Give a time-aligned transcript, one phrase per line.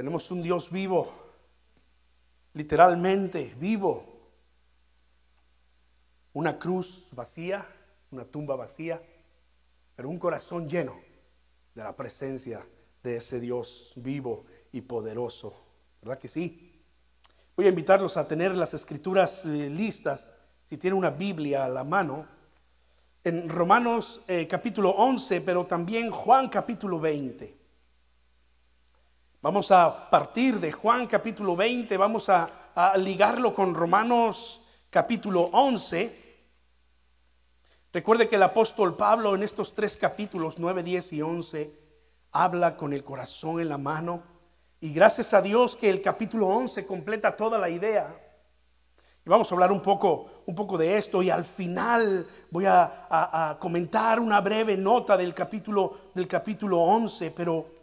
[0.00, 1.12] Tenemos un Dios vivo,
[2.54, 4.02] literalmente vivo.
[6.32, 7.66] Una cruz vacía,
[8.10, 9.02] una tumba vacía,
[9.94, 10.98] pero un corazón lleno
[11.74, 12.66] de la presencia
[13.02, 15.52] de ese Dios vivo y poderoso.
[16.00, 16.82] ¿Verdad que sí?
[17.54, 21.84] Voy a invitarlos a tener las escrituras eh, listas, si tienen una Biblia a la
[21.84, 22.26] mano,
[23.22, 27.59] en Romanos eh, capítulo 11, pero también Juan capítulo 20.
[29.42, 32.50] Vamos a partir de Juan capítulo 20, vamos a,
[32.98, 36.44] ligarlo con Romanos capítulo 11.
[37.90, 41.72] Recuerde que el apóstol Pablo en estos tres capítulos, 9, 10 y 11,
[42.32, 44.22] habla con el corazón en la mano.
[44.78, 48.14] Y gracias a Dios que el capítulo 11 completa toda la idea.
[49.24, 53.06] Y vamos a hablar un poco, un poco de esto y al final voy a,
[53.08, 57.79] a, comentar una breve nota del capítulo, del capítulo 11, pero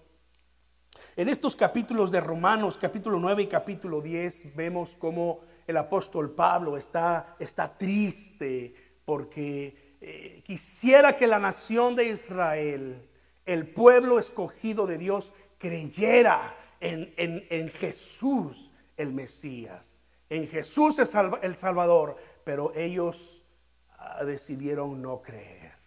[1.18, 6.78] en estos capítulos de Romanos, capítulo 9 y capítulo 10, vemos cómo el apóstol Pablo
[6.78, 13.10] está, está triste porque eh, quisiera que la nación de Israel,
[13.48, 21.00] el pueblo escogido de Dios, creyera en, en, Jesús el Mesías, en Jesús
[21.42, 23.42] el Salvador, pero ellos
[23.98, 25.78] ah, decidieron no creer.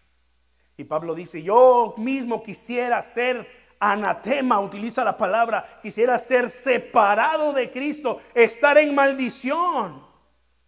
[0.76, 3.46] Y Pablo dice, yo mismo quisiera ser
[3.80, 10.04] anatema, utiliza la palabra, quisiera ser separado de Cristo, estar en maldición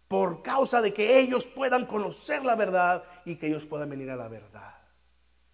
[0.07, 4.15] por causa de que ellos puedan conocer la verdad y que ellos puedan venir a
[4.15, 4.75] la verdad.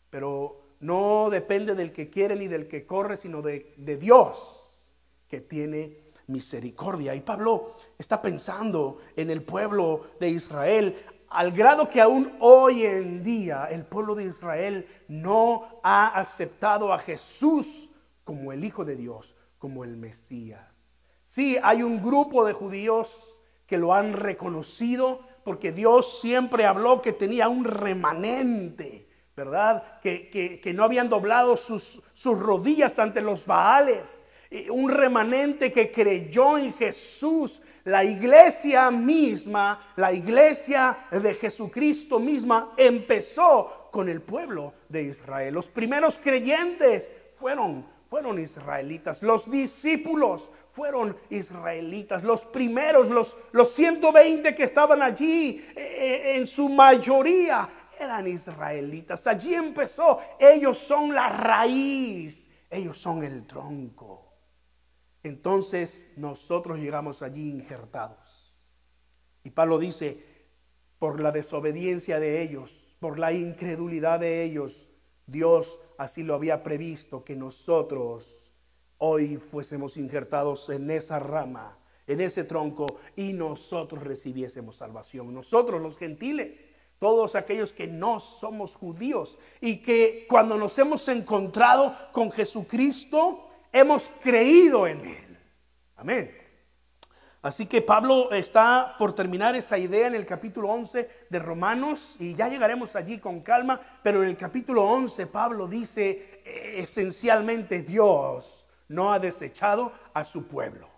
[0.10, 4.94] Pero no depende del que quiere ni del que corre, sino de, de Dios
[5.28, 7.14] que tiene misericordia.
[7.16, 10.96] Y Pablo está pensando en el pueblo de Israel
[11.30, 17.00] al grado que aún hoy en día el pueblo de Israel no ha aceptado a
[17.00, 17.92] Jesús
[18.24, 21.00] como el Hijo de Dios, como el Mesías.
[21.26, 27.14] Sí, hay un grupo de judíos que lo han reconocido, porque Dios siempre habló que
[27.14, 30.00] tenía un remanente, ¿verdad?
[30.02, 34.24] Que, no habían doblado sus, sus rodillas ante los Baales.
[34.72, 37.62] Un remanente que creyó en Jesús.
[37.84, 45.54] La iglesia misma, la iglesia de Jesucristo misma empezó con el pueblo de Israel.
[45.54, 49.22] Los primeros creyentes fueron fueron israelitas.
[49.22, 52.24] Los discípulos fueron israelitas.
[52.24, 59.28] Los primeros, los, los 120 que estaban allí, eh, eh, en su mayoría eran israelitas.
[59.28, 60.20] Allí empezó.
[60.40, 62.50] Ellos son la raíz.
[62.70, 64.29] Ellos son el tronco.
[65.24, 68.54] Entonces nosotros llegamos allí injertados.
[69.44, 70.24] Y Pablo dice,
[71.00, 74.90] por la desobediencia de ellos, por la incredulidad de ellos,
[75.28, 78.54] Dios así lo había previsto que nosotros
[78.98, 81.78] hoy fuésemos injertados en esa rama,
[82.08, 85.34] en ese tronco, y nosotros recibiésemos salvación.
[85.34, 91.96] Nosotros los gentiles, todos aquellos que no somos judíos y que cuando nos hemos encontrado
[92.12, 95.38] con Jesucristo, hemos creído en Él.
[95.96, 96.40] Amén.
[97.42, 102.36] Así que Pablo está por terminar esa idea en el capítulo 11 de Romanos y
[102.36, 108.68] ya llegaremos allí con calma, pero en el capítulo 11 Pablo dice eh, esencialmente Dios
[108.90, 110.90] no ha desechado a su pueblo.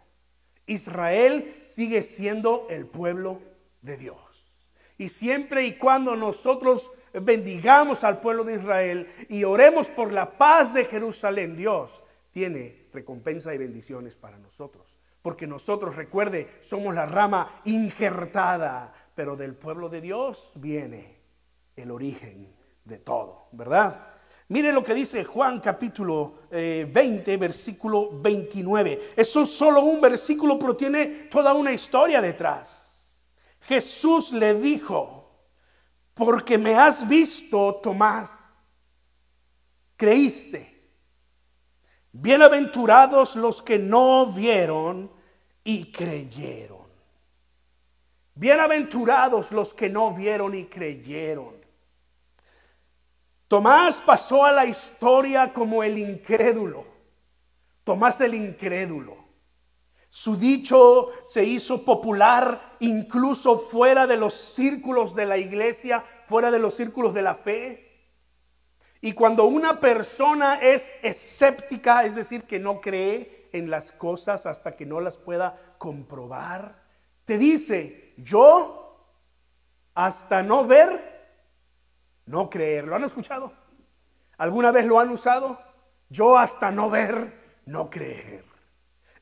[0.65, 3.39] Israel sigue siendo el pueblo
[3.81, 4.17] de Dios.
[4.97, 10.73] Y siempre y cuando nosotros bendigamos al pueblo de Israel y oremos por la paz
[10.73, 14.97] de Jerusalén, Dios tiene recompensa y bendiciones para nosotros.
[15.21, 21.19] Porque nosotros, recuerde, somos la rama injertada, pero del pueblo de Dios viene
[21.75, 24.07] el origen de todo, ¿verdad?
[24.47, 29.13] Mire lo que dice Juan capítulo 20, eh, versículo 29.
[29.15, 33.15] Eso es solo un versículo, pero tiene toda una historia detrás.
[33.61, 35.21] Jesús le dijo,
[36.13, 38.53] porque me has visto, Tomás,
[39.95, 40.70] creíste.
[42.13, 45.11] Bienaventurados los que no vieron
[45.63, 46.87] y creyeron.
[48.35, 51.53] Bienaventurados los que no vieron y creyeron.
[53.47, 56.85] Tomás pasó a la historia como el incrédulo.
[57.83, 59.17] Tomás el incrédulo.
[60.09, 66.59] Su dicho se hizo popular incluso fuera de los círculos de la iglesia, fuera de
[66.59, 67.90] los círculos de la fe.
[69.01, 74.75] Y cuando una persona es escéptica, es decir, que no cree en las cosas hasta
[74.75, 76.83] que no las pueda comprobar,
[77.25, 79.17] te dice, yo
[79.95, 80.89] hasta no ver,
[82.27, 82.85] no creer.
[82.85, 83.51] ¿Lo han escuchado?
[84.37, 85.59] ¿Alguna vez lo han usado?
[86.09, 88.45] Yo hasta no ver, no creer.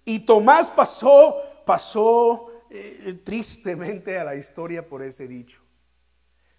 [0.04, 5.62] Y Tomás pasó, pasó eh, tristemente a la historia por ese dicho.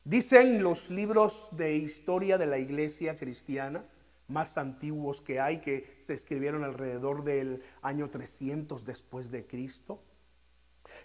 [0.05, 3.85] Dicen los libros de historia de la iglesia cristiana
[4.29, 10.01] más antiguos que hay, que se escribieron alrededor del año 300 después de Cristo,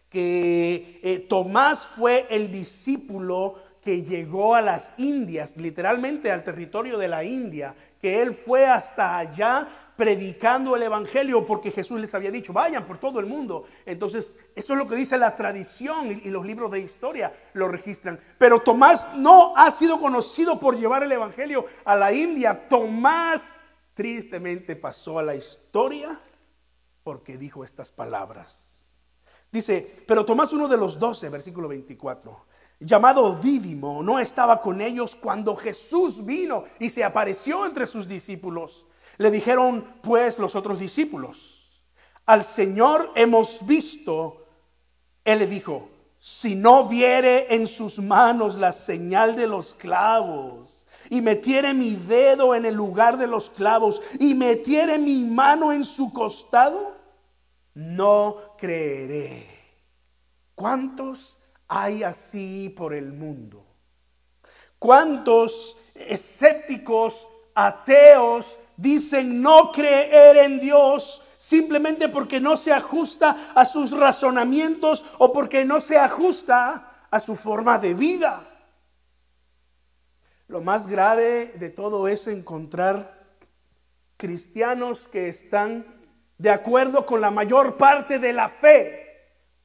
[0.09, 7.07] que eh, Tomás fue el discípulo que llegó a las Indias, literalmente al territorio de
[7.07, 12.53] la India, que él fue hasta allá predicando el Evangelio porque Jesús les había dicho,
[12.53, 13.65] vayan por todo el mundo.
[13.85, 18.19] Entonces, eso es lo que dice la tradición y, los libros de historia lo registran.
[18.37, 22.67] Pero Tomás no ha sido conocido por llevar el Evangelio a la India.
[22.67, 23.53] Tomás
[23.93, 26.19] tristemente pasó a la historia
[27.03, 28.71] porque dijo estas palabras.
[29.51, 32.45] Dice, pero Tomás, uno de los doce, versículo 24,
[32.79, 38.87] llamado Dídimo, no estaba con ellos cuando Jesús vino y se apareció entre sus discípulos.
[39.17, 41.83] Le dijeron pues los otros discípulos,
[42.25, 44.45] al Señor hemos visto,
[45.23, 51.21] Él le dijo, si no viere en sus manos la señal de los clavos y
[51.21, 56.11] metiere mi dedo en el lugar de los clavos y metiere mi mano en su
[56.11, 56.97] costado,
[57.75, 59.45] no creeré.
[60.55, 63.63] ¿Cuántos hay así por el mundo?
[64.79, 73.91] ¿Cuántos escépticos ateos dicen no creer en Dios simplemente porque no se ajusta a sus
[73.91, 78.43] razonamientos o porque no se ajusta a su forma de vida.
[80.47, 83.23] Lo más grave de todo es encontrar
[84.17, 85.85] cristianos que están
[86.37, 89.04] de acuerdo con la mayor parte de la fe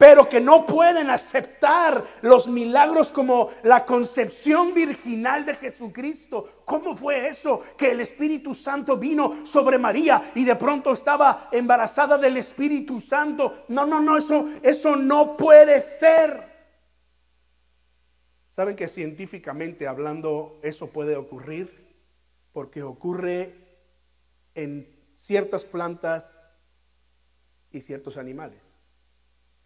[0.01, 6.63] pero que no pueden aceptar los milagros como la concepción virginal de Jesucristo.
[6.65, 7.61] ¿Cómo fue eso?
[7.77, 13.65] Que el Espíritu Santo vino sobre María y de pronto estaba embarazada del Espíritu Santo.
[13.67, 16.49] No, no, no, eso, eso no puede ser.
[18.49, 21.93] ¿Saben que científicamente hablando eso puede ocurrir?
[22.53, 23.53] Porque ocurre
[24.55, 26.59] en ciertas plantas
[27.69, 28.70] y ciertos animales.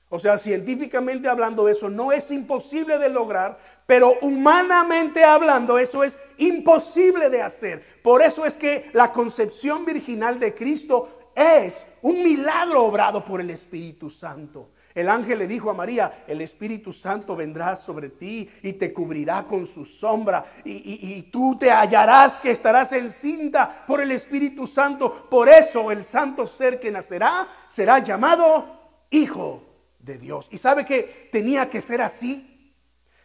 [0.10, 3.57] O sea, científicamente hablando, eso no es imposible de lograr,
[3.88, 7.84] pero humanamente hablando, eso es imposible de hacer.
[8.04, 13.50] Por eso es que la concepción virginal de Cristo es un milagro obrado por el
[13.50, 14.69] Espíritu Santo.
[14.94, 19.44] El ángel le dijo a María, el Espíritu Santo vendrá sobre ti y te cubrirá
[19.44, 25.28] con su sombra y, y, tú te hallarás que estarás encinta por el Espíritu Santo.
[25.30, 28.66] Por eso el santo ser que nacerá será llamado
[29.10, 29.64] Hijo
[30.06, 30.48] de Dios.
[30.52, 32.74] ¿Y sabe que tenía que ser así?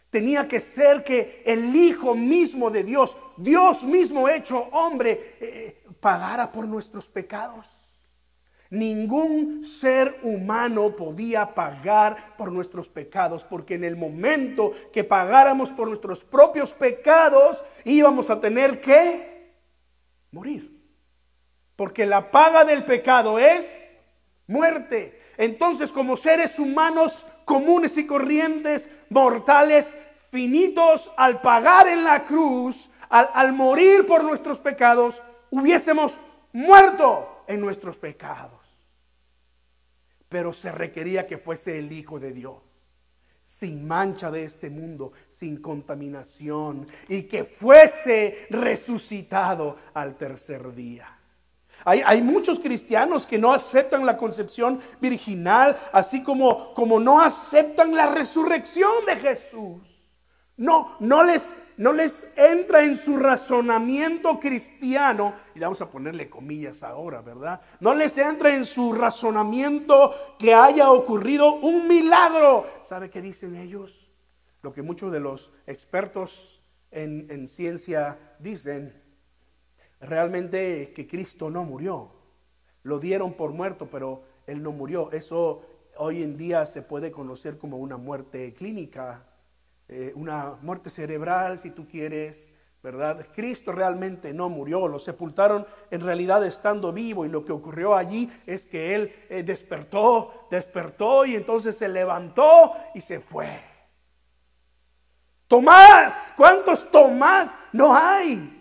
[0.09, 6.51] Tenía que ser que el Hijo mismo de Dios, Dios mismo hecho hombre, eh, pagara
[6.51, 7.67] por nuestros pecados.
[8.71, 15.87] Ningún ser humano podía pagar por nuestros pecados, porque en el momento que pagáramos por
[15.87, 19.53] nuestros propios pecados, íbamos a tener que
[20.31, 20.71] morir.
[21.75, 23.90] Porque la paga del pecado es
[24.47, 25.19] muerte.
[25.37, 29.95] Entonces, como seres humanos comunes y corrientes, mortales,
[30.31, 36.17] finitos, al pagar en la cruz, al, morir por nuestros pecados, hubiésemos
[36.53, 38.59] muerto en nuestros pecados.
[40.29, 42.61] Pero se requería que fuese el Hijo de Dios
[43.43, 51.20] sin mancha de este mundo, sin contaminación, y que fuese resucitado al tercer día.
[51.85, 58.07] Hay, muchos cristianos que no aceptan la concepción virginal, así como, como no aceptan la
[58.13, 60.01] resurrección de Jesús.
[60.57, 66.83] No, no les, no les entra en su razonamiento cristiano, y vamos a ponerle comillas
[66.83, 67.59] ahora, ¿verdad?
[67.79, 72.65] No les entra en su razonamiento que haya ocurrido un milagro.
[72.81, 74.11] ¿Sabe qué dicen ellos?
[74.61, 76.61] Lo que muchos de los expertos
[76.91, 79.00] en, en ciencia dicen
[80.01, 82.11] realmente que Cristo no murió.
[82.83, 85.11] Lo dieron por muerto, pero Él no murió.
[85.11, 85.61] Eso
[85.97, 89.25] hoy en día se puede conocer como una muerte clínica,
[89.87, 93.27] eh, una muerte cerebral, si tú quieres, ¿verdad?
[93.35, 98.29] Cristo realmente no murió, lo sepultaron en realidad estando vivo y lo que ocurrió allí
[98.47, 103.61] es que Él eh, despertó, despertó y entonces se levantó y se fue.
[105.47, 108.60] Tomás, ¿cuántos Tomás no hay?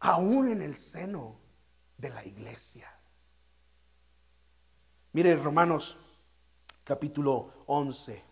[0.00, 1.40] Aún en el seno
[1.96, 2.92] de la iglesia.
[5.12, 5.98] Mire Romanos
[6.84, 8.22] capítulo 11,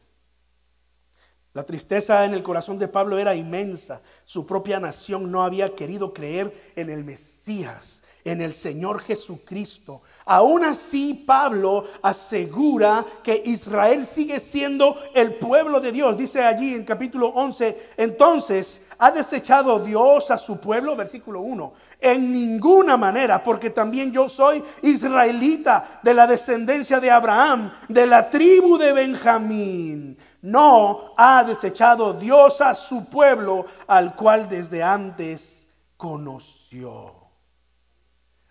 [1.56, 4.02] La tristeza en el corazón de Pablo era inmensa.
[4.26, 10.02] Su propia nación no había querido creer en el Mesías, en el Señor Jesucristo.
[10.26, 16.14] Aún así, Pablo asegura que Israel sigue siendo el pueblo de Dios.
[16.18, 20.94] Dice allí en capítulo 11, entonces, ¿ha desechado Dios a su pueblo?
[20.94, 21.72] Versículo 1.
[22.02, 28.28] En ninguna manera, porque también yo soy israelita de la descendencia de Abraham, de la
[28.28, 30.18] tribu de Benjamín.
[30.46, 37.14] No ha desechado Dios a su pueblo, al cual desde antes conoció.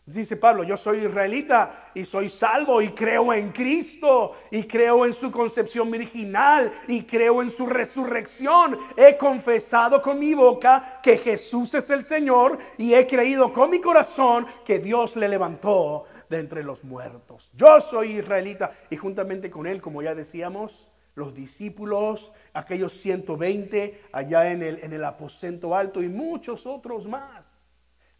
[0.05, 5.13] Dice Pablo, yo soy israelita y soy salvo y creo en Cristo y creo en
[5.13, 8.77] su concepción virginal y creo en su resurrección.
[8.97, 13.79] He confesado con mi boca que Jesús es el Señor y he creído con mi
[13.79, 17.51] corazón que Dios le levantó de entre los muertos.
[17.55, 24.51] Yo soy israelita y juntamente con él, como ya decíamos, los discípulos, aquellos 120 allá
[24.51, 27.65] en el, en el aposento alto y muchos otros más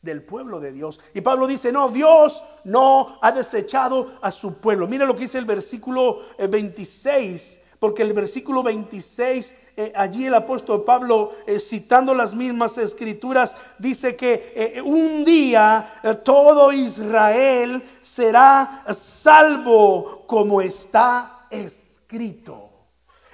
[0.06, 1.02] del pueblo de Dios.
[1.14, 4.88] Y Pablo dice, no, Dios no ha desechado a su pueblo.
[4.88, 10.36] Mira lo que dice el versículo 26, eh, porque el versículo 26, eh, allí el
[10.36, 20.24] apóstol Pablo, eh, citando las mismas escrituras, dice que un día todo Israel será salvo
[20.26, 22.65] como está escrito.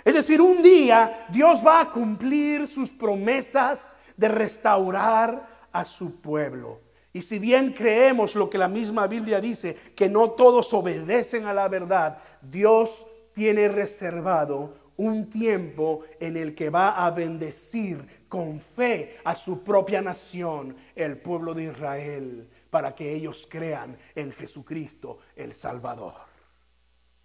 [0.03, 6.79] Es decir, un día Dios va a cumplir sus promesas de restaurar a su pueblo.
[7.13, 11.53] Y si bien creemos lo que la misma Biblia dice, que no todos obedecen a
[11.53, 19.17] la verdad, Dios tiene reservado un tiempo en el que va a bendecir con fe
[19.23, 25.53] a su propia nación, el pueblo de Israel, para que ellos crean en Jesucristo el
[25.53, 26.13] Salvador.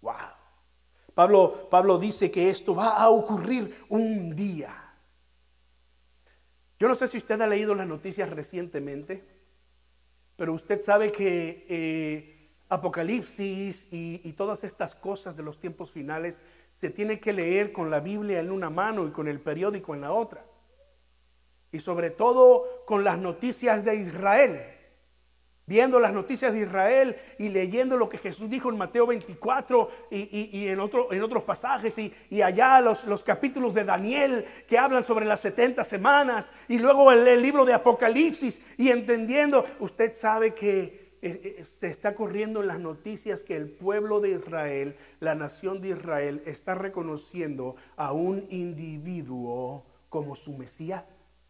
[0.01, 0.36] Wow.
[1.17, 4.93] Pablo, Pablo dice que esto va a ocurrir un día.
[6.77, 9.27] Yo no sé si usted ha leído las noticias recientemente,
[10.35, 16.43] pero usted sabe que eh, Apocalipsis y, y, todas estas cosas de los tiempos finales
[16.69, 20.01] se tiene que leer con la Biblia en una mano y con el periódico en
[20.01, 20.45] la otra.
[21.71, 24.76] Y sobre todo con las noticias de Israel
[25.67, 30.67] viendo las noticias de Israel y leyendo lo que Jesús dijo en Mateo 24 y,
[30.67, 35.25] en, otro, en, otros pasajes y, allá los, los, capítulos de Daniel que hablan sobre
[35.25, 41.57] las 70 semanas y luego el, libro de Apocalipsis y entendiendo, usted sabe que eh,
[41.59, 45.89] eh, se está corriendo en las noticias que el pueblo de Israel, la nación de
[45.89, 51.49] Israel, está reconociendo a un individuo como su Mesías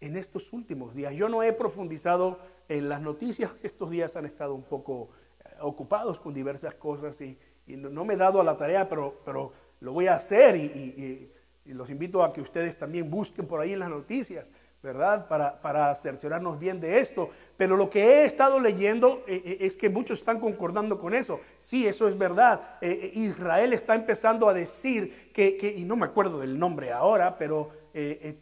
[0.00, 1.12] en estos últimos días.
[1.14, 2.38] Yo no he profundizado
[2.68, 5.08] en las noticias estos días han estado un poco
[5.40, 9.52] eh, ocupados con diversas cosas y, no me he dado a la tarea, pero, pero
[9.80, 11.30] lo voy a hacer y,
[11.66, 14.50] los invito a que ustedes también busquen por ahí en las noticias,
[14.82, 15.28] ¿verdad?
[15.28, 17.28] Para, para cerciorarnos bien de esto.
[17.58, 21.42] Pero lo que he estado leyendo eh, eh, es que muchos están concordando con eso.
[21.58, 22.78] Sí, eso es verdad.
[22.80, 27.70] Israel está empezando a decir que, que, y no me acuerdo del nombre ahora, pero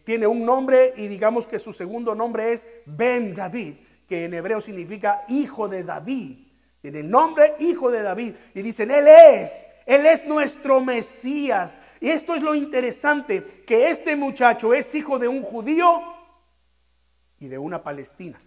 [0.04, 3.74] tiene un nombre y digamos que su segundo nombre es Ben David
[4.06, 6.38] que en hebreo significa hijo de David.
[6.80, 8.34] Tiene el nombre hijo de David.
[8.54, 11.76] Y dicen, Él es, Él es nuestro Mesías.
[12.00, 16.00] Y esto es lo interesante, que este muchacho es hijo de un judío
[17.40, 18.40] y de una palestina.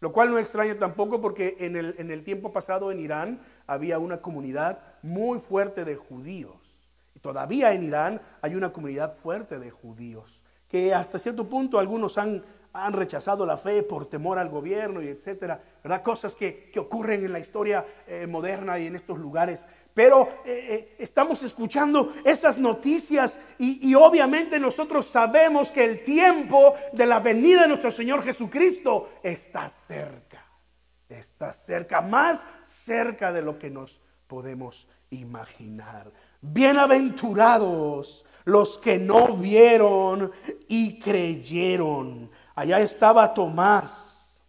[0.00, 3.98] Lo cual no extraña tampoco porque en el, en el tiempo pasado en Irán había
[3.98, 6.88] una comunidad muy fuerte de judíos.
[7.14, 12.16] Y todavía en Irán hay una comunidad fuerte de judíos, que hasta cierto punto algunos
[12.16, 16.02] han han rechazado la fe por temor al gobierno y etcétera, ¿verdad?
[16.02, 19.66] Cosas que, ocurren en la historia eh, moderna y en estos lugares.
[19.94, 26.74] Pero eh, eh, estamos escuchando esas noticias y, y, obviamente nosotros sabemos que el tiempo
[26.92, 30.44] de la venida de nuestro Señor Jesucristo está cerca.
[31.08, 36.12] Está cerca, más cerca de lo que nos podemos imaginar.
[36.40, 40.30] Bienaventurados los que no vieron
[40.68, 42.30] y creyeron.
[42.58, 44.42] Allá estaba Tomás.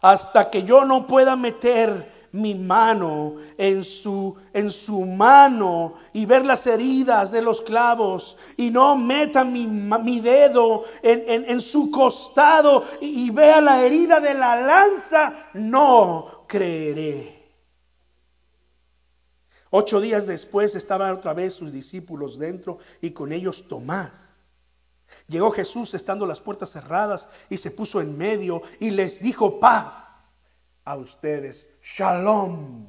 [0.00, 6.46] Hasta que yo no pueda meter mi mano en su, en su mano y ver
[6.46, 12.84] las heridas de los clavos y no meta mi, mi dedo en, en, su costado
[13.00, 17.42] y, y vea la herida de la lanza, no creeré.
[19.70, 24.31] Ocho días después estaban otra vez sus discípulos dentro y con ellos Tomás.
[25.26, 30.40] Llegó Jesús estando las puertas cerradas y se puso en medio y les dijo paz
[30.84, 31.70] a ustedes.
[31.82, 32.86] Shalom.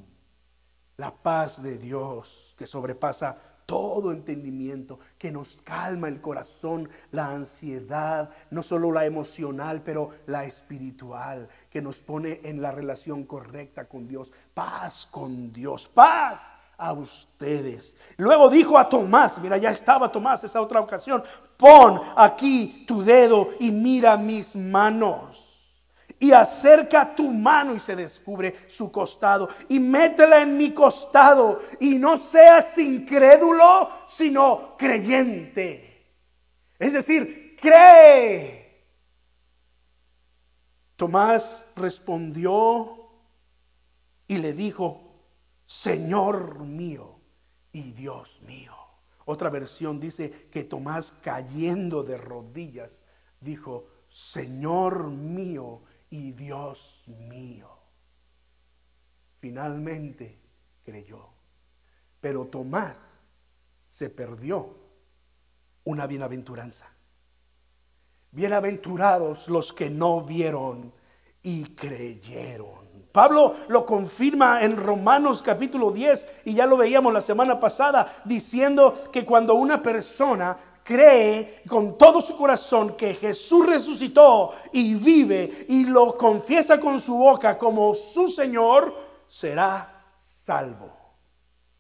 [0.97, 8.29] La paz de Dios que sobrepasa todo entendimiento, que nos calma el corazón, la ansiedad,
[8.51, 14.07] no solo la emocional, pero la espiritual, que nos pone en la relación correcta con
[14.07, 14.31] Dios.
[14.53, 17.95] Paz con Dios, paz a ustedes.
[18.17, 21.23] Luego dijo a Tomás, mira, ya estaba Tomás esa otra ocasión,
[21.55, 25.53] pon aquí tu dedo y mira mis manos
[26.19, 31.97] y acerca tu mano y se descubre su costado y métela en mi costado y
[31.97, 36.05] no seas incrédulo, sino creyente.
[36.79, 38.87] Es decir, cree.
[40.97, 43.09] Tomás respondió
[44.27, 45.02] y le dijo,
[45.73, 47.19] Señor mío
[47.71, 48.75] y Dios mío.
[49.25, 53.05] Otra versión dice que Tomás cayendo de rodillas
[53.41, 57.75] dijo, Señor mío y Dios mío.
[59.39, 60.39] Finalmente
[60.85, 61.29] creyó.
[62.21, 63.31] Pero Tomás
[63.87, 64.77] se perdió
[65.85, 66.87] una bienaventuranza.
[68.29, 70.93] Bienaventurados los que no vieron
[71.41, 72.92] y creyeron.
[73.13, 79.12] Pablo lo confirma en Romanos capítulo 10 y ya lo veíamos la semana pasada diciendo
[79.12, 85.86] que cuando una persona cree con todo su corazón que Jesús resucitó y vive y
[85.86, 90.91] lo confiesa con su boca como su Señor, será salvo.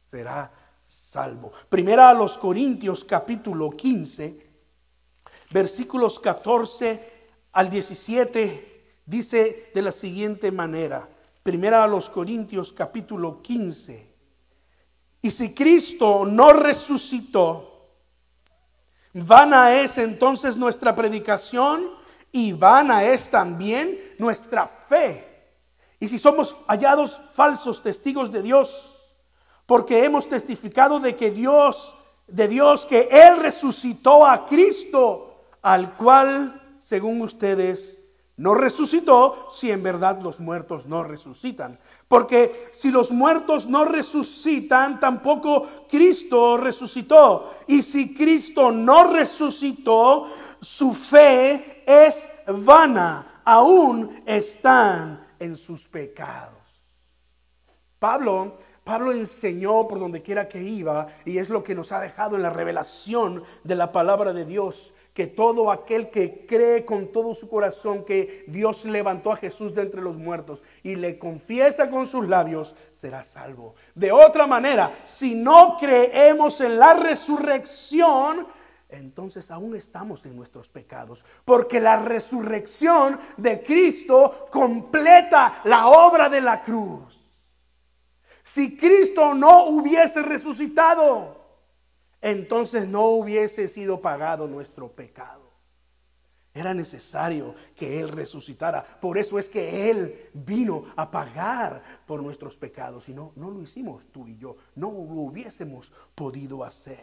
[0.03, 1.51] Será salvo.
[1.67, 4.51] Primera a los Corintios capítulo 15,
[5.49, 7.11] versículos 14
[7.53, 11.09] al 17, dice de la siguiente manera.
[11.43, 14.15] Primera a los Corintios capítulo 15.
[15.21, 17.73] Y si Cristo no resucitó,
[19.13, 21.83] Vana es entonces nuestra predicación
[22.31, 25.51] y vana es también nuestra fe.
[25.99, 29.17] Y si somos hallados falsos testigos de Dios,
[29.65, 31.93] porque hemos testificado de que Dios,
[32.25, 37.99] de Dios, que Él resucitó a Cristo, al cual, según ustedes,
[38.35, 41.79] no resucitó si en verdad los muertos no resucitan.
[42.07, 47.51] Porque si los muertos no resucitan, tampoco Cristo resucitó.
[47.67, 50.25] Y si Cristo no resucitó,
[50.59, 53.41] su fe es vana.
[53.45, 56.57] Aún están en sus pecados.
[57.99, 62.35] Pablo Pablo enseñó por donde quiera que iba y es lo que nos ha dejado
[62.35, 67.33] en la revelación de la palabra de Dios que todo aquel que cree con todo
[67.35, 72.05] su corazón que Dios levantó a Jesús de entre los muertos y le confiesa con
[72.05, 73.75] sus labios, será salvo.
[73.93, 78.47] De otra manera, si no creemos en la resurrección,
[78.89, 86.41] entonces aún estamos en nuestros pecados, porque la resurrección de Cristo completa la obra de
[86.41, 87.22] la cruz.
[88.43, 91.41] Si Cristo no hubiese resucitado,
[92.21, 95.41] entonces no hubiese sido pagado nuestro pecado.
[96.53, 98.83] Era necesario que Él resucitara.
[98.83, 103.09] Por eso es que Él vino a pagar por nuestros pecados.
[103.09, 104.57] Y no, no lo hicimos tú y yo.
[104.75, 106.99] No lo hubiésemos podido hacer.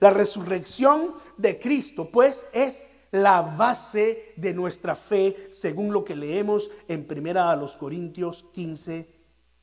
[0.00, 6.70] La resurrección de Cristo, pues, es la base de nuestra fe, según lo que leemos
[6.88, 9.13] en primera a los Corintios 15,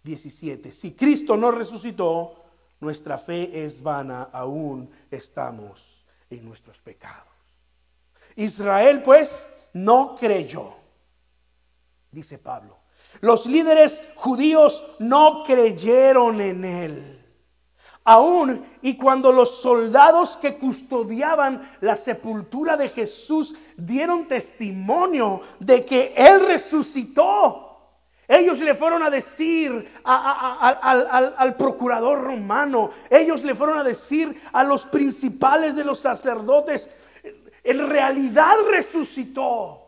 [0.03, 0.71] 17.
[0.71, 2.35] Si Cristo no resucitó,
[2.79, 7.27] nuestra fe es vana, aún estamos en nuestros pecados.
[8.35, 10.73] Israel pues no creyó,
[12.11, 12.77] dice Pablo.
[13.19, 17.17] Los líderes judíos no creyeron en él.
[18.03, 26.13] Aún y cuando los soldados que custodiaban la sepultura de Jesús dieron testimonio de que
[26.17, 27.70] Él resucitó,
[28.31, 34.85] ellos le fueron a decir al, procurador romano, ellos le fueron a decir a los
[34.85, 36.89] principales de los sacerdotes,
[37.63, 39.80] en realidad resucitó.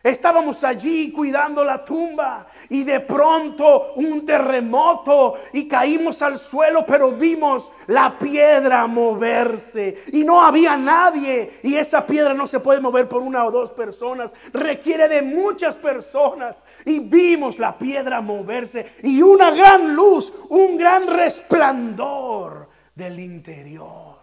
[0.00, 7.12] Estábamos allí cuidando la tumba y de pronto un terremoto y caímos al suelo, pero
[7.12, 13.08] vimos la piedra moverse y no había nadie y esa piedra no se puede mover
[13.08, 19.20] por una o dos personas, requiere de muchas personas y vimos la piedra moverse y
[19.20, 24.17] una gran luz, un gran resplandor del interior.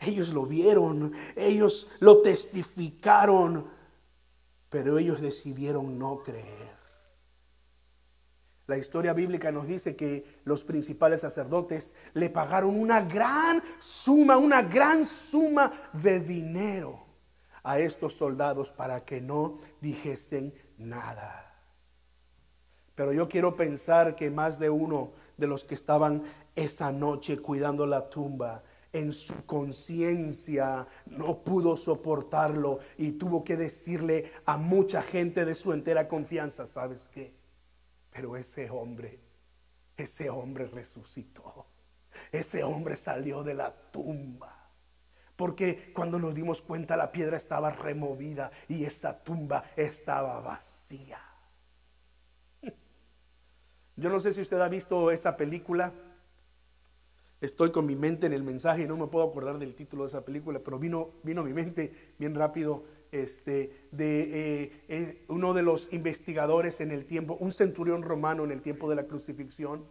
[0.00, 3.66] Ellos lo vieron, ellos lo testificaron,
[4.68, 6.80] pero ellos decidieron no creer.
[8.66, 14.62] La historia bíblica nos dice que los principales sacerdotes le pagaron una gran suma, una
[14.62, 17.04] gran suma de dinero
[17.64, 21.52] a estos soldados para que no dijesen nada.
[22.94, 26.22] Pero yo quiero pensar que más de uno de los que estaban
[26.54, 34.30] esa noche cuidando la tumba, en su conciencia no pudo soportarlo y tuvo que decirle
[34.46, 37.34] a mucha gente de su entera confianza, ¿sabes qué?
[38.10, 39.20] Pero ese hombre,
[39.96, 41.66] ese hombre resucitó.
[42.32, 44.56] Ese hombre salió de la tumba.
[45.36, 51.18] Porque cuando nos dimos cuenta la piedra estaba removida y esa tumba estaba vacía.
[53.96, 55.94] Yo no sé si usted ha visto esa película
[57.40, 60.08] Estoy con mi mente en el mensaje y no me puedo acordar del título de
[60.08, 64.22] esa película, pero vino, vino a mi mente bien rápido este, de
[64.64, 68.90] eh, eh, uno de los investigadores en el tiempo, un centurión romano en el tiempo
[68.90, 69.86] de la crucifixión.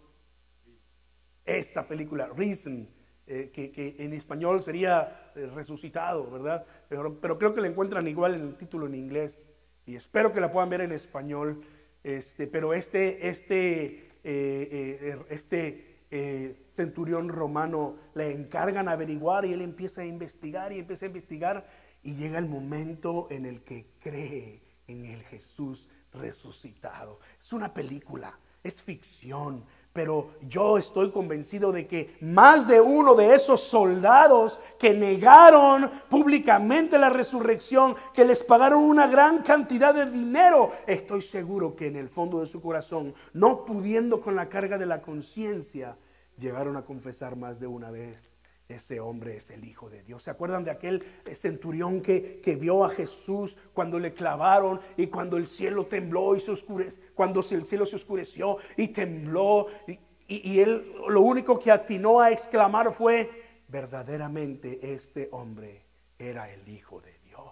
[1.44, 2.88] Esa película, Reason,
[3.26, 6.66] eh, que, en español sería resucitado, ¿verdad?
[6.88, 9.52] Pero, creo que la encuentran igual en el título en inglés
[9.88, 11.62] y espero que la puedan ver en español.
[12.04, 20.06] Este, pero este, este, este eh, centurión romano le encargan averiguar y él empieza a
[20.06, 21.68] investigar y empieza a investigar
[22.02, 27.20] y llega el momento en el que cree en el Jesús resucitado.
[27.38, 29.66] Es una película, es ficción,
[30.00, 36.98] pero yo estoy convencido de que más de uno de esos soldados que negaron públicamente
[36.98, 42.08] la resurrección, que les pagaron una gran cantidad de dinero, estoy seguro que en el
[42.08, 45.98] fondo de su corazón, no pudiendo con la carga de la conciencia,
[46.38, 50.24] llegaron a confesar más de una vez ese hombre es el Hijo de Dios.
[50.24, 51.04] ¿Se acuerdan de aquel
[51.34, 56.40] centurión que, que, vio a Jesús cuando le clavaron y cuando el cielo tembló y
[56.40, 59.68] se oscureció, cuando el cielo se oscureció y tembló?
[59.88, 65.84] Y, y él lo único que atinó a exclamar fue, verdaderamente este hombre
[66.20, 67.52] era el Hijo de Dios.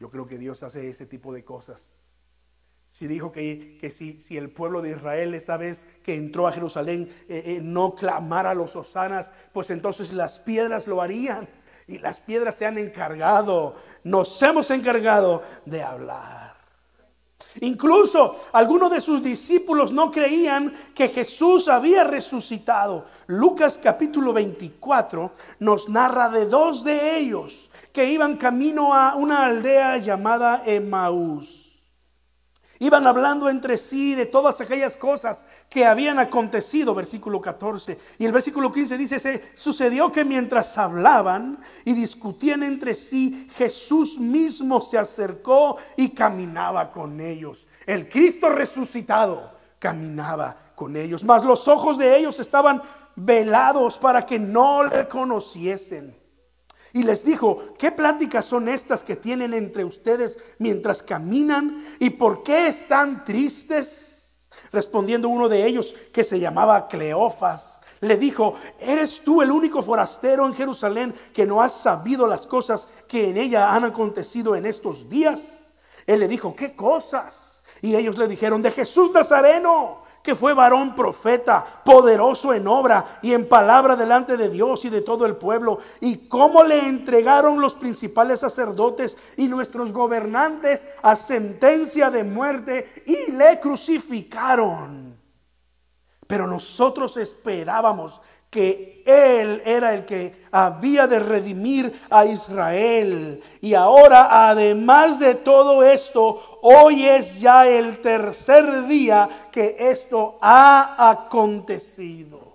[0.00, 1.99] Yo creo que Dios hace ese tipo de cosas
[2.92, 6.52] si dijo que, que si, si, el pueblo de Israel esa vez que entró a
[6.52, 11.48] Jerusalén eh, eh, no clamara a los hosanas, pues entonces las piedras lo harían.
[11.86, 16.56] Y las piedras se han encargado, nos hemos encargado de hablar.
[17.60, 23.06] Incluso algunos de sus discípulos no creían que Jesús había resucitado.
[23.28, 29.96] Lucas capítulo 24 nos narra de dos de ellos que iban camino a una aldea
[29.98, 31.59] llamada Emaús.
[32.82, 37.98] Iban hablando entre sí de todas aquellas cosas que habían acontecido, versículo 14.
[38.18, 44.18] Y el versículo 15 dice, se sucedió que mientras hablaban y discutían entre sí, Jesús
[44.18, 47.68] mismo se acercó y caminaba con ellos.
[47.84, 52.80] El Cristo resucitado caminaba con ellos, mas los ojos de ellos estaban
[53.14, 56.19] velados para que no le conociesen.
[56.92, 61.84] Y les dijo, ¿qué pláticas son estas que tienen entre ustedes mientras caminan?
[61.98, 64.48] ¿Y por qué están tristes?
[64.72, 70.46] Respondiendo uno de ellos, que se llamaba Cleofas, le dijo, ¿eres tú el único forastero
[70.46, 75.08] en Jerusalén que no has sabido las cosas que en ella han acontecido en estos
[75.08, 75.74] días?
[76.06, 77.62] Él le dijo, ¿qué cosas?
[77.82, 83.32] Y ellos le dijeron, de Jesús Nazareno que fue varón profeta, poderoso en obra y
[83.32, 87.74] en palabra delante de Dios y de todo el pueblo, y cómo le entregaron los
[87.74, 95.18] principales sacerdotes y nuestros gobernantes a sentencia de muerte y le crucificaron.
[96.26, 103.40] Pero nosotros esperábamos que Él era el que había de redimir a Israel.
[103.60, 111.10] Y ahora, además de todo esto, hoy es ya el tercer día que esto ha
[111.10, 112.49] acontecido.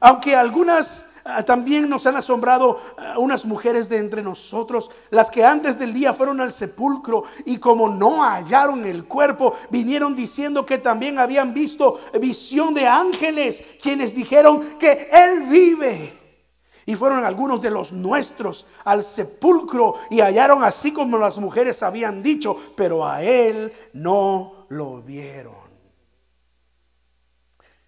[0.00, 5.42] Aunque algunas Ah, también nos han asombrado ah, unas mujeres de entre nosotros, las que
[5.42, 10.76] antes del día fueron al sepulcro y como no hallaron el cuerpo, vinieron diciendo que
[10.76, 16.12] también habían visto visión de ángeles, quienes dijeron que Él vive.
[16.84, 22.22] Y fueron algunos de los nuestros al sepulcro y hallaron así como las mujeres habían
[22.22, 25.64] dicho, pero a Él no lo vieron.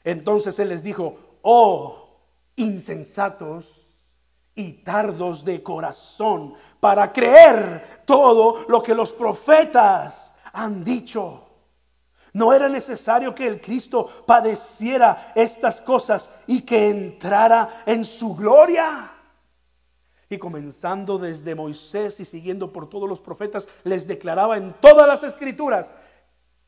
[0.03, 2.09] Entonces Él les dijo, oh,
[2.57, 4.17] insensatos
[4.55, 11.45] y tardos de corazón para creer todo lo que los profetas han dicho.
[12.33, 19.13] No era necesario que el Cristo padeciera estas cosas y que entrara en su gloria.
[20.29, 25.23] Y comenzando desde Moisés y siguiendo por todos los profetas, les declaraba en todas las
[25.23, 25.95] escrituras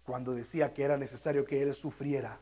[0.04, 2.38] cuando decía que era necesario que Él sufriera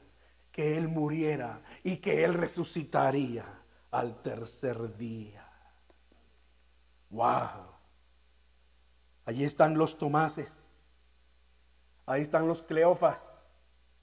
[0.57, 3.45] que Él muriera y que Él resucitaría
[3.91, 5.47] al tercer día.
[7.11, 7.77] ¡Wow!
[9.27, 10.95] Allí están los Tomases.
[12.07, 13.51] Ahí están los Cleofas.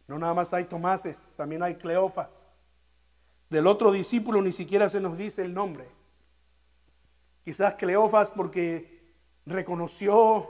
[0.08, 2.60] No nada más hay Tomases, también hay Cleofas.
[3.50, 5.90] Del otro discípulo ni siquiera se nos dice el nombre.
[7.44, 10.50] Quizás Cleofas porque reconoció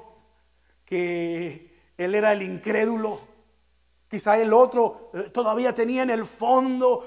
[0.86, 3.33] que él era el incrédulo.
[4.14, 7.04] Quizá el otro eh, todavía tenía en el fondo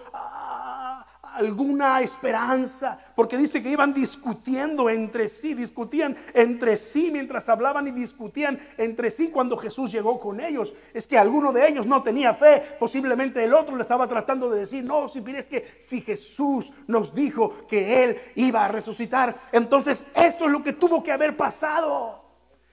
[1.36, 7.92] alguna esperanza, porque dice que iban discutiendo entre sí, discutían entre sí mientras hablaban y
[7.92, 10.74] discutían entre sí cuando Jesús llegó con ellos.
[10.92, 14.58] Es que alguno de ellos no tenía fe, posiblemente el otro le estaba tratando de
[14.58, 20.06] decir, no, si es que si Jesús nos dijo que Él iba a resucitar, entonces
[20.12, 22.24] esto es lo que tuvo que haber pasado.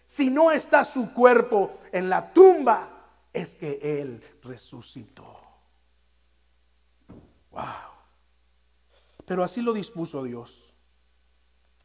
[0.08, 2.92] Si no está su cuerpo en la tumba,
[3.34, 5.39] es que Él resucitó.
[7.52, 7.63] Wow.
[9.26, 10.74] Pero así lo dispuso Dios.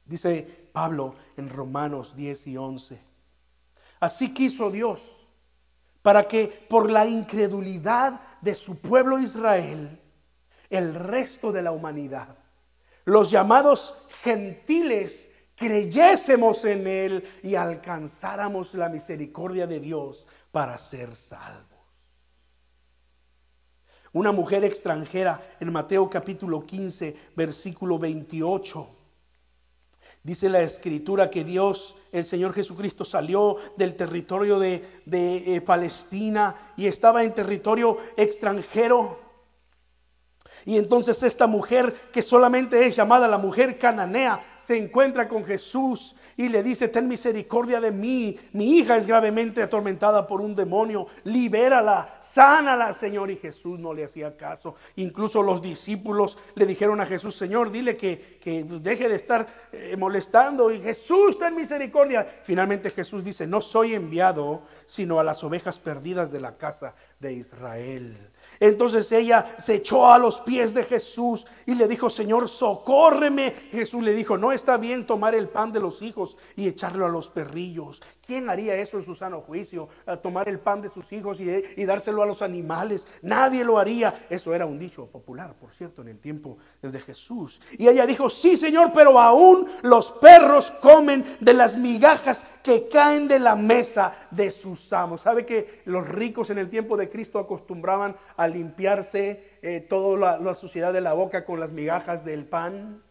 [0.04, 2.98] Dice Pablo en Romanos 10 y 11.
[4.00, 5.26] Así quiso Dios
[6.02, 10.00] para que por la incredulidad de su pueblo Israel,
[10.70, 12.36] el resto de la humanidad,
[13.04, 21.66] los llamados gentiles, creyésemos en Él y alcanzáramos la misericordia de Dios para ser salvos.
[24.12, 28.88] Una mujer extranjera en Mateo capítulo 15, versículo 28.
[30.22, 36.86] Dice la escritura que Dios, el Señor Jesucristo, salió del territorio de, eh, Palestina y
[36.86, 39.27] estaba en territorio extranjero.
[40.64, 46.14] Y entonces esta mujer, que solamente es llamada la mujer cananea, se encuentra con Jesús
[46.36, 51.06] y le dice, ten misericordia de mí, mi hija es gravemente atormentada por un demonio,
[51.24, 53.30] libérala, sánala, Señor.
[53.30, 54.74] Y Jesús no le hacía caso.
[54.96, 59.96] Incluso los discípulos le dijeron a Jesús, Señor, dile que, que deje de estar eh,
[59.98, 60.70] molestando.
[60.70, 62.24] Y Jesús, ten misericordia.
[62.24, 67.32] Finalmente Jesús dice, no soy enviado, sino a las ovejas perdidas de la casa de
[67.32, 68.16] Israel.
[68.60, 73.50] Entonces ella se echó a los pies de Jesús y le dijo, Señor, socórreme.
[73.50, 77.10] Jesús le dijo, no está bien tomar el pan de los hijos y echarlo a
[77.10, 78.00] los perrillos.
[78.26, 79.88] ¿Quién haría eso en su sano juicio?
[80.22, 83.06] tomar el pan de sus hijos y, y dárselo a los animales.
[83.20, 84.14] Nadie lo haría.
[84.30, 87.60] Eso era un dicho popular, por cierto, en el tiempo de Jesús.
[87.72, 93.28] Y ella dijo, sí, Señor, pero aún los perros comen de las migajas que caen
[93.28, 95.20] de la mesa de sus amos.
[95.20, 100.54] ¿Sabe que los ricos en el tiempo de Cristo acostumbraban a limpiarse eh, toda la,
[100.54, 103.02] suciedad de la boca con las migajas del pan.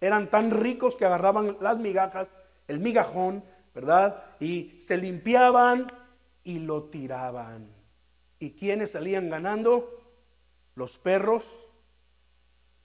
[0.00, 2.36] Eran tan ricos que agarraban las migajas,
[2.68, 4.24] el migajón, ¿verdad?
[4.40, 5.86] Y se limpiaban
[6.44, 7.68] y lo tiraban.
[8.38, 9.90] ¿Y quiénes salían ganando?
[10.74, 11.70] Los perros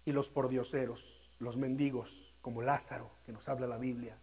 [0.06, 4.18] y los pordioseros, los mendigos, como Lázaro, que nos habla la Biblia.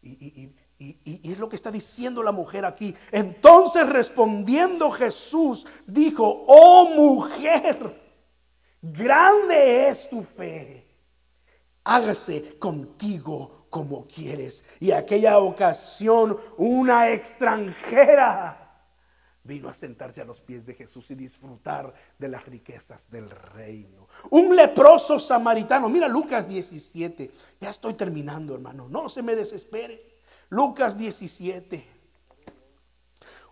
[0.00, 2.94] y, y, es lo que está diciendo la mujer aquí.
[3.10, 8.07] Entonces respondiendo Jesús dijo, oh mujer,
[8.82, 10.86] grande es tu fe.
[11.84, 14.64] Hágase contigo como quieres.
[14.80, 18.64] Y aquella ocasión una extranjera
[19.48, 24.06] vino a sentarse a los pies de Jesús y disfrutar de las riquezas del reino.
[24.30, 30.18] Un leproso samaritano, mira Lucas 17, ya estoy terminando hermano, no se me desespere.
[30.50, 31.98] Lucas 17.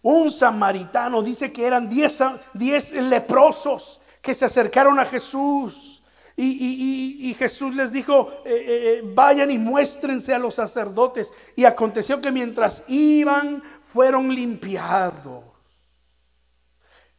[0.02, 6.02] Un samaritano dice que eran 10 leprosos que se acercaron a Jesús.
[6.36, 11.32] Y, Jesús les dijo, eh, eh, eh, vayan y muéstrense a los sacerdotes.
[11.54, 15.44] Y aconteció que mientras iban, fueron limpiados.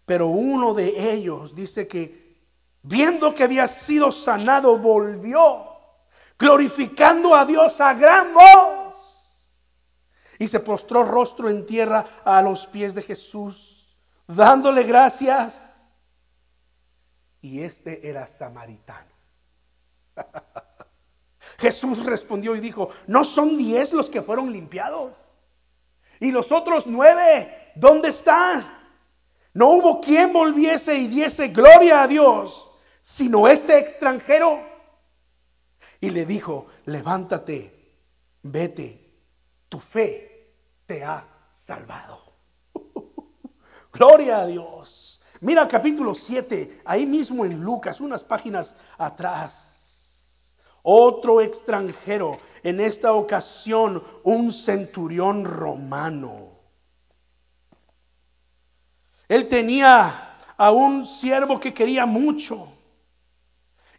[0.05, 2.43] Pero uno de ellos dice que,
[2.83, 5.65] viendo que había sido sanado, volvió,
[6.37, 9.47] glorificando a Dios a gran voz
[10.39, 15.76] y se postró rostro en tierra a los pies de Jesús, dándole gracias.
[17.41, 19.11] Y este era samaritano.
[21.59, 25.13] Jesús respondió y dijo, ¿no son diez los que fueron limpiados?
[26.19, 28.65] ¿Y los otros nueve, dónde están?
[29.53, 32.71] No hubo quien volviese y diese gloria a Dios,
[33.01, 34.61] sino este extranjero.
[35.99, 37.95] Y le dijo, levántate,
[38.43, 39.07] vete,
[39.67, 40.53] tu fe
[40.85, 42.33] te ha salvado.
[43.91, 45.16] Gloria a Dios.
[45.41, 50.55] Mira capítulo 7, ahí mismo en Lucas, unas páginas atrás.
[50.81, 56.51] Otro extranjero, en esta ocasión un centurión romano.
[59.27, 62.76] Él tenía a un siervo que quería mucho.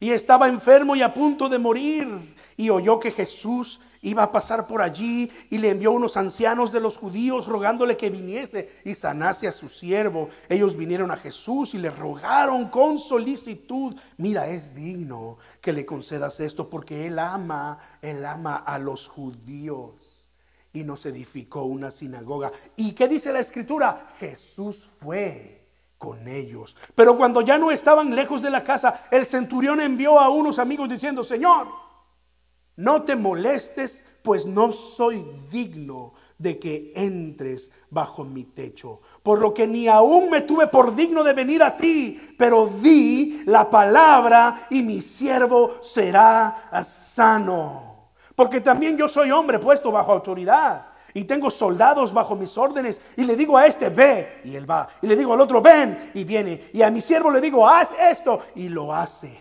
[0.01, 2.37] Y estaba enfermo y a punto de morir.
[2.57, 6.81] Y oyó que Jesús iba a pasar por allí y le envió unos ancianos de
[6.81, 10.29] los judíos rogándole que viniese y sanase a su siervo.
[10.49, 16.41] Ellos vinieron a Jesús y le rogaron con solicitud, mira, es digno que le concedas
[16.41, 20.31] esto porque él ama, él ama a los judíos.
[20.73, 22.53] Y nos edificó una sinagoga.
[22.77, 24.13] ¿Y qué dice la escritura?
[24.19, 25.58] Jesús fue
[25.99, 26.77] con ellos.
[26.95, 30.89] Pero cuando ya no estaban lejos de la casa, el centurión envió a unos amigos
[30.89, 31.67] diciendo, Señor,
[32.77, 39.01] no te molestes, pues no soy digno de que entres bajo mi techo.
[39.25, 43.43] Por lo que ni aún me tuve por digno de venir a ti, pero di
[43.47, 48.13] la palabra y mi siervo será sano.
[48.37, 53.25] Porque también yo soy hombre puesto bajo autoridad y tengo soldados bajo mis órdenes y
[53.25, 54.89] le digo a este, ve, y él va.
[55.03, 56.71] Y le digo al otro, ven, y viene.
[56.73, 59.37] Y a mi siervo le digo, haz esto, y lo hace.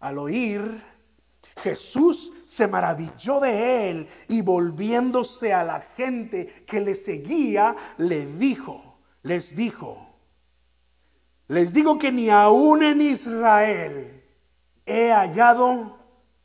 [0.00, 0.82] Al oír,
[1.56, 8.98] Jesús se maravilló de él y volviéndose a la gente que le seguía, le dijo,
[9.22, 10.14] les dijo,
[11.48, 14.22] les digo que ni aún en Israel
[14.84, 15.98] he hallado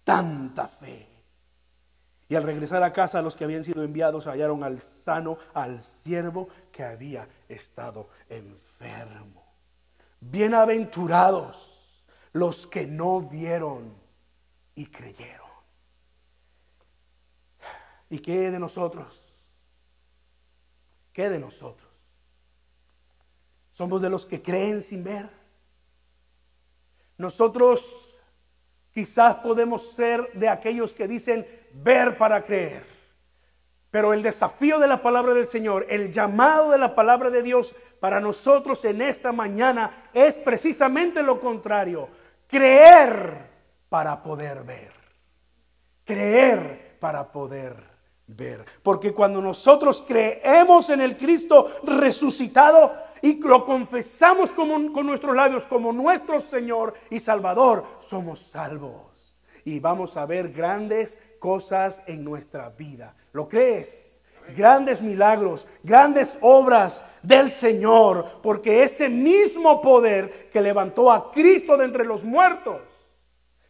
[0.03, 1.08] tanta fe.
[2.29, 6.47] Y al regresar a casa, los que habían sido enviados hallaron al sano, al siervo
[6.71, 9.43] que había estado enfermo.
[10.21, 13.95] Bienaventurados los que no vieron
[14.75, 15.49] y creyeron.
[18.09, 19.47] ¿Y qué de nosotros?
[21.11, 21.89] ¿Qué de nosotros?
[23.71, 25.27] Somos de los que creen sin ver.
[27.17, 28.17] Nosotros
[28.93, 32.85] quizás podemos ser de aquellos que dicen, ver para creer.
[33.91, 37.73] Pero el desafío de la palabra del Señor, el llamado de la palabra de Dios
[37.99, 42.07] para nosotros en esta mañana es precisamente lo contrario.
[42.47, 43.49] Creer
[43.89, 44.93] para poder ver.
[46.05, 47.75] Creer para poder
[48.27, 48.63] ver.
[48.83, 55.91] Porque cuando nosotros creemos en el Cristo resucitado y lo confesamos con nuestros labios como
[55.91, 59.09] nuestro Señor y Salvador, somos salvos
[59.65, 63.15] y vamos a ver grandes cosas en nuestra vida.
[63.33, 64.21] ¿Lo crees?
[64.55, 71.85] Grandes milagros, grandes obras del Señor, porque ese mismo poder que levantó a Cristo de
[71.85, 72.81] entre los muertos,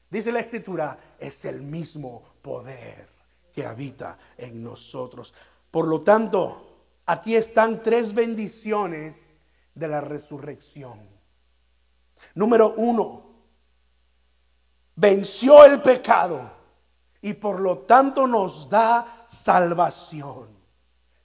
[0.10, 3.10] dice la Escritura, es el mismo poder
[3.53, 5.34] que habita en nosotros.
[5.69, 9.41] Por lo tanto, aquí están tres bendiciones
[9.75, 10.99] de la resurrección.
[12.36, 13.23] Número uno,
[14.95, 16.59] venció el pecado
[17.21, 20.60] y por lo tanto nos da salvación.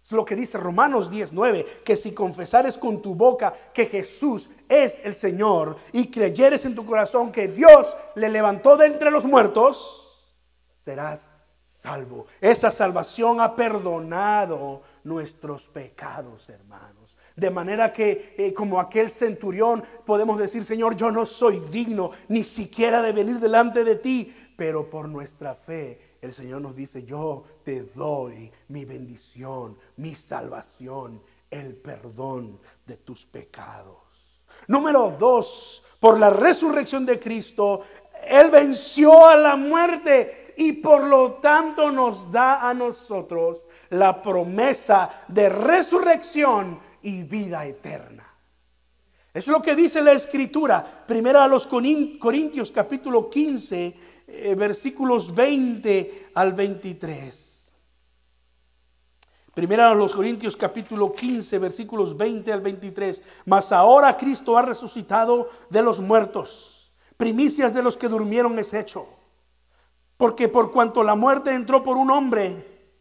[0.03, 5.01] Es lo que dice Romanos 19, que si confesares con tu boca que Jesús es
[5.03, 10.35] el Señor y creyeres en tu corazón que Dios le levantó de entre los muertos,
[10.79, 12.27] serás salvo.
[12.43, 17.17] Esa salvación ha perdonado nuestros pecados, hermanos.
[17.37, 22.45] De manera que, eh, como aquel centurión, podemos decir, Señor, yo no soy digno ni
[22.45, 27.45] siquiera de venir delante de ti, pero por nuestra fe el Señor nos dice, yo
[27.65, 33.99] te doy mi bendición, mi salvación, el perdón de tus pecados.
[34.69, 37.81] Número dos, por la resurrección de Cristo,
[38.27, 45.11] Él venció a la muerte y por lo tanto nos da a nosotros la promesa
[45.29, 48.24] de resurrección y vida eterna.
[49.35, 51.05] Es lo que dice la escritura.
[51.09, 57.73] Primero a los Corintios capítulo 15, eh, versículos 20 al 23.
[59.53, 63.23] Primero a los Corintios capítulo 15, versículos 20 al 23.
[63.47, 66.93] Mas ahora Cristo ha resucitado de los muertos.
[67.17, 69.09] Primicias de los que durmieron es hecho.
[70.17, 72.93] Porque por cuanto la muerte entró por un hombre,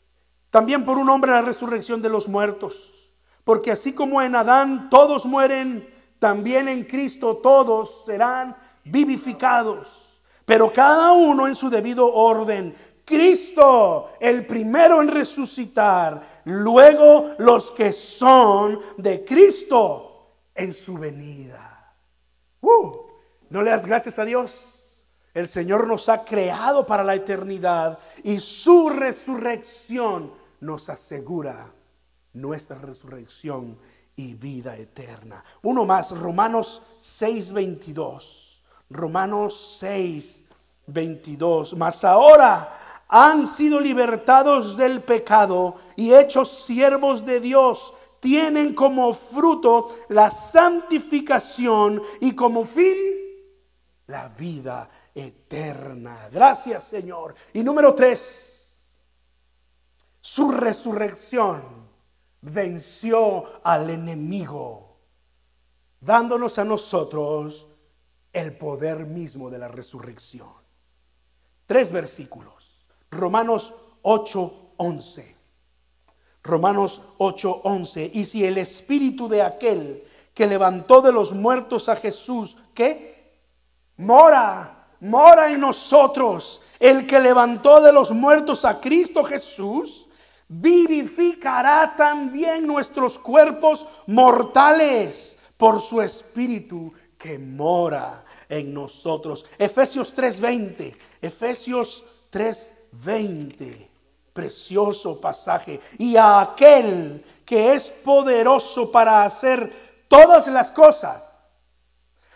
[0.50, 3.14] también por un hombre la resurrección de los muertos.
[3.44, 5.93] Porque así como en Adán todos mueren,
[6.24, 8.56] también en Cristo todos serán
[8.86, 10.22] vivificados.
[10.46, 12.74] Pero cada uno en su debido orden.
[13.04, 21.94] Cristo, el primero en resucitar, luego los que son de Cristo en su venida.
[22.62, 23.00] Uh,
[23.50, 25.06] ¿No le das gracias a Dios?
[25.34, 31.70] El Señor nos ha creado para la eternidad y su resurrección nos asegura
[32.32, 33.78] nuestra resurrección
[34.16, 35.44] y vida eterna.
[35.64, 38.62] Uno más, Romanos 6:22.
[38.90, 41.76] Romanos 6:22.
[41.76, 42.72] Mas ahora
[43.08, 47.94] han sido libertados del pecado y hechos siervos de Dios.
[48.20, 52.96] Tienen como fruto la santificación y como fin
[54.08, 56.30] la vida eterna.
[56.32, 57.36] Gracias Señor.
[57.54, 58.78] Y número tres,
[60.22, 61.83] su resurrección
[62.44, 64.98] venció al enemigo,
[66.00, 67.70] dándonos a nosotros
[68.34, 70.52] el poder mismo de la resurrección.
[71.66, 72.90] Tres versículos.
[73.10, 75.36] Romanos 8, 11.
[76.44, 78.12] Romanos 8, 11.
[78.14, 83.40] Y si el espíritu de aquel que levantó de los muertos a Jesús, ¿qué?
[83.98, 86.62] Mora, mora en nosotros.
[86.80, 90.08] El que levantó de los muertos a Cristo Jesús,
[90.62, 99.46] vivificará también nuestros cuerpos mortales por su espíritu que mora en nosotros.
[99.58, 103.90] Efesios 3:20, Efesios 3:20.
[104.34, 105.80] Precioso pasaje.
[106.00, 109.72] Y a aquel que es poderoso para hacer
[110.08, 111.62] todas las cosas,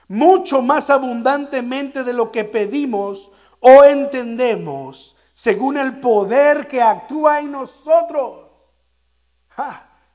[0.07, 7.51] mucho más abundantemente de lo que pedimos o entendemos, según el poder que actúa en
[7.51, 8.47] nosotros.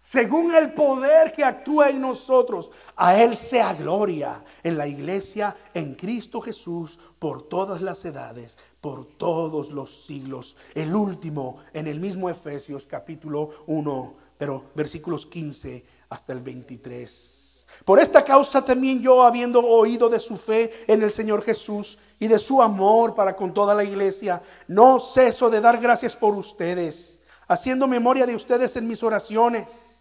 [0.01, 5.95] según el poder que actúa en nosotros, a Él sea gloria en la iglesia, en
[5.95, 10.57] Cristo Jesús, por todas las edades, por todos los siglos.
[10.75, 17.52] El último, en el mismo Efesios capítulo 1, pero versículos 15 hasta el 23.
[17.85, 22.29] Por esta causa también yo, habiendo oído de su fe en el Señor Jesús y
[22.29, 27.21] de su amor para con toda la iglesia, no ceso de dar gracias por ustedes,
[27.49, 29.93] haciendo memoria de ustedes en mis oraciones.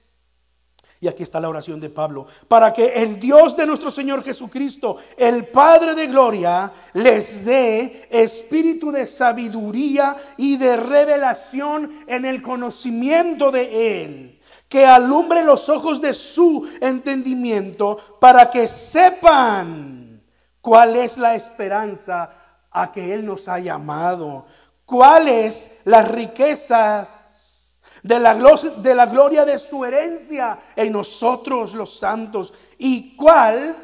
[1.00, 4.98] Y aquí está la oración de Pablo, para que el Dios de nuestro Señor Jesucristo,
[5.18, 13.50] el Padre de Gloria, les dé espíritu de sabiduría y de revelación en el conocimiento
[13.50, 14.31] de Él
[14.72, 20.24] que alumbre los ojos de su entendimiento para que sepan
[20.62, 22.30] cuál es la esperanza
[22.72, 24.46] a que Él nos ha llamado,
[24.86, 32.54] cuáles las riquezas de la, de la gloria de su herencia en nosotros los santos
[32.78, 33.76] y cuál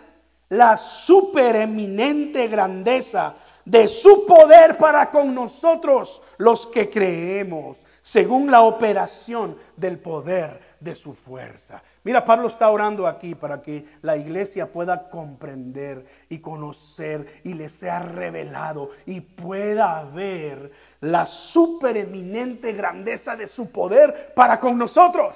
[0.47, 3.35] la supereminente grandeza
[3.65, 10.95] de su poder para con nosotros los que creemos, según la operación del poder de
[10.95, 11.81] su fuerza.
[12.03, 17.69] Mira, Pablo está orando aquí para que la iglesia pueda comprender y conocer y le
[17.69, 20.71] sea revelado y pueda ver
[21.01, 25.35] la supereminente grandeza de su poder para con nosotros.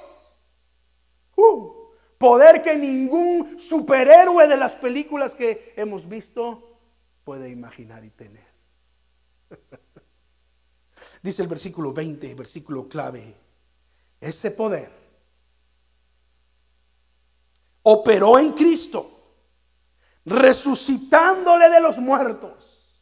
[1.35, 1.71] Uh,
[2.17, 6.77] poder que ningún superhéroe de las películas que hemos visto
[7.23, 8.47] puede imaginar y tener.
[11.23, 13.35] Dice el versículo 20, versículo clave,
[14.19, 15.00] ese poder
[17.83, 19.09] operó en Cristo,
[20.25, 22.95] resucitándole de los muertos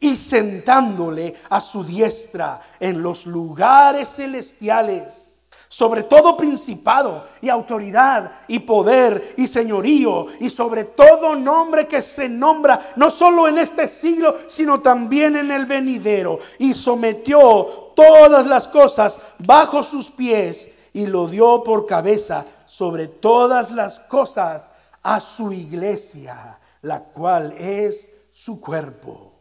[0.00, 5.30] y sentándole a su diestra en los lugares celestiales
[5.72, 12.28] sobre todo principado y autoridad y poder y señorío y sobre todo nombre que se
[12.28, 16.40] nombra no solo en este siglo, sino también en el venidero.
[16.58, 23.72] Y sometió todas las cosas bajo sus pies y lo dio por cabeza sobre todas
[23.72, 24.70] las cosas
[25.02, 29.32] a su iglesia, la cual es su cuerpo,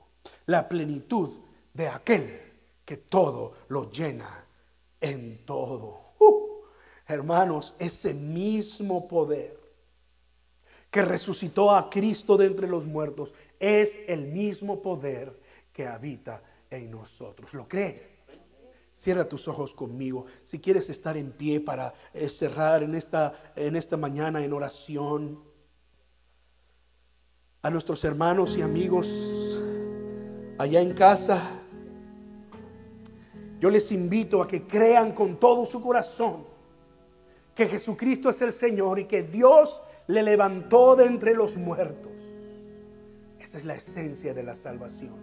[0.47, 1.30] la plenitud
[1.71, 2.41] de aquel
[2.84, 4.45] que todo lo llena
[4.99, 6.15] en todo.
[7.05, 9.59] Hermanos, ese mismo poder
[10.89, 15.39] que resucitó a Cristo de entre los muertos es el mismo poder
[15.71, 17.53] que habita en nosotros.
[17.53, 18.49] ¿Lo crees?
[19.00, 20.26] Cierra tus ojos conmigo.
[20.43, 25.41] Si quieres estar en pie para eh, cerrar en esta, en esta mañana en oración.
[27.62, 29.08] A nuestros hermanos y amigos
[30.58, 31.41] allá en casa,
[33.62, 36.43] yo les invito a que crean con todo su corazón
[37.56, 42.12] que Jesucristo es el Señor y que Dios le levantó de entre los muertos.
[43.39, 45.16] Esa es la esencia de la salvación.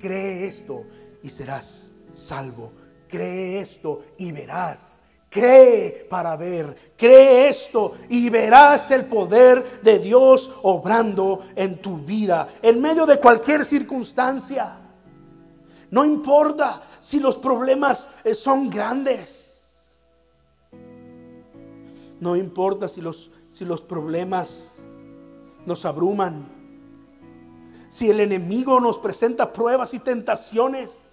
[0.00, 0.84] Cree esto
[1.22, 2.72] y serás salvo.
[3.14, 5.04] Cree esto y verás.
[5.30, 6.94] Cree para ver.
[6.96, 13.20] Cree esto y verás el poder de Dios obrando en tu vida, en medio de
[13.20, 14.78] cualquier circunstancia.
[15.92, 19.62] No importa si los problemas eh, son grandes.
[22.18, 24.78] No importa si los, si los problemas
[25.66, 26.48] nos abruman,
[27.88, 31.03] si el enemigo nos presenta pruebas y tentaciones.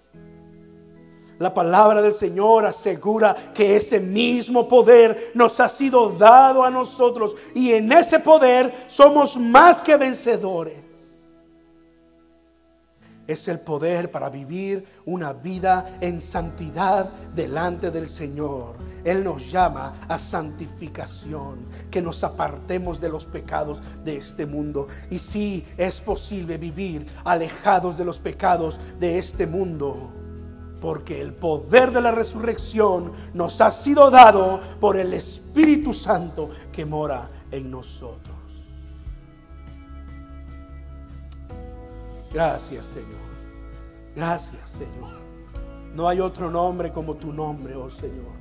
[1.42, 7.34] La palabra del Señor asegura que ese mismo poder nos ha sido dado a nosotros
[7.52, 10.92] y en ese poder somos más que vencedores.
[13.26, 18.74] es el poder para vivir una vida en santidad delante del Señor.
[19.04, 24.88] Él nos llama a santificación, que nos apartemos de los pecados de este mundo.
[25.10, 30.12] Y sí, es posible vivir alejados de los pecados de este mundo,
[30.82, 36.84] porque el poder de la resurrección nos ha sido dado por el Espíritu Santo que
[36.84, 38.36] mora en nosotros.
[42.32, 43.22] Gracias, Señor.
[44.16, 45.22] Gracias, Señor.
[45.94, 48.32] No hay otro nombre como tu nombre, oh Señor.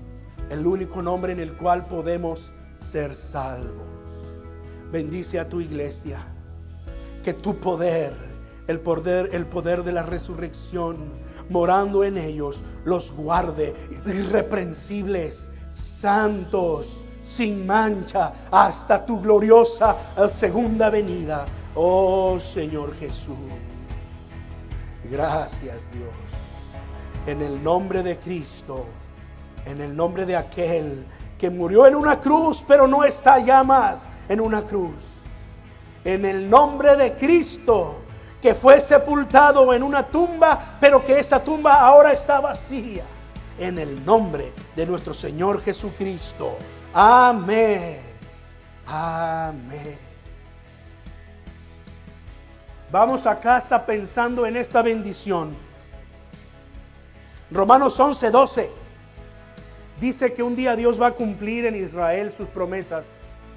[0.50, 3.88] El único nombre en el cual podemos ser salvos.
[4.92, 6.18] Bendice a tu iglesia.
[7.24, 8.14] Que tu poder,
[8.68, 10.98] el poder, el poder de la resurrección,
[11.50, 13.74] morando en ellos, los guarde
[14.06, 19.96] irreprensibles, santos, sin mancha, hasta tu gloriosa
[20.28, 21.46] segunda venida.
[21.76, 23.38] Oh Señor Jesús.
[25.10, 26.10] Gracias Dios.
[27.28, 28.86] En el nombre de Cristo,
[29.66, 31.06] en el nombre de aquel
[31.38, 34.94] que murió en una cruz, pero no está ya más en una cruz.
[36.04, 38.00] En el nombre de Cristo,
[38.42, 43.04] que fue sepultado en una tumba, pero que esa tumba ahora está vacía.
[43.60, 46.58] En el nombre de nuestro Señor Jesucristo.
[46.94, 48.00] Amén.
[48.88, 49.98] Amén.
[52.92, 55.56] Vamos a casa pensando en esta bendición.
[57.52, 58.70] Romanos 11, 12
[60.00, 63.12] dice que un día Dios va a cumplir en Israel sus promesas.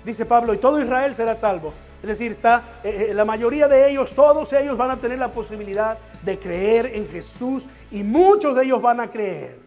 [0.04, 1.72] Dice Pablo, y todo Israel será salvo.
[2.04, 5.32] Es decir, está eh, eh, la mayoría de ellos, todos ellos van a tener la
[5.32, 9.58] posibilidad de creer en Jesús y muchos de ellos van a creer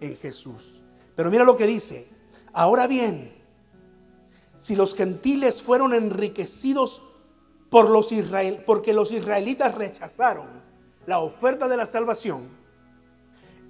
[0.00, 0.80] en Jesús.
[1.14, 2.08] Pero mira lo que dice.
[2.54, 3.30] Ahora bien,
[4.56, 7.02] si los gentiles fueron enriquecidos
[7.68, 10.46] por los israel, porque los israelitas rechazaron
[11.04, 12.48] la oferta de la salvación.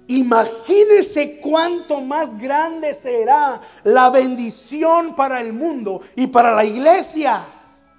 [0.07, 7.52] Imagínese cuánto más grande será la bendición para el mundo y para la iglesia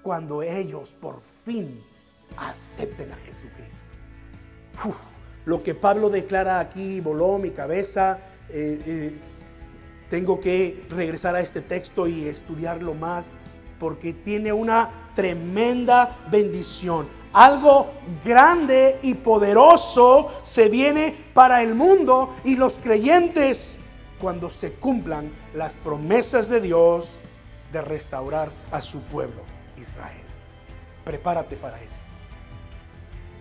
[0.05, 1.82] cuando ellos por fin
[2.36, 3.92] acepten a Jesucristo.
[5.46, 8.18] lo que Pablo declara aquí voló mi cabeza.
[8.50, 9.18] Eh, eh,
[10.11, 13.38] tengo que regresar a este texto y estudiarlo más
[13.80, 17.09] porque tiene una tremenda bendición.
[17.32, 17.88] Algo
[18.24, 23.78] grande y poderoso se viene para el mundo y los creyentes
[24.20, 27.22] cuando se cumplan las promesas de Dios
[27.72, 29.42] de restaurar a su pueblo,
[29.85, 30.26] Israel.
[31.05, 32.01] Prepárate para eso,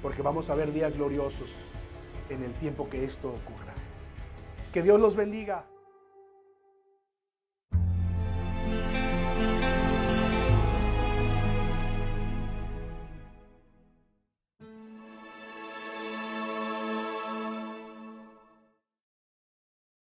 [0.02, 1.52] porque vamos a ver días gloriosos
[2.30, 3.74] en el tiempo que esto ocurra.
[4.74, 5.66] Que Dios los bendiga.